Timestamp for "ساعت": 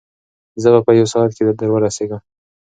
1.13-1.31